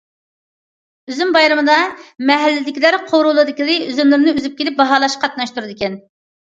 [1.11, 1.75] ئۈزۈم بايرىمىدا
[2.31, 6.05] مەھەللىدىكىلەر قورۇلىرىدىكى ئۈزۈملىرىنى ئۈزۈپ كېلىپ، باھالاشقا قاتناشتۇرىدىكەن.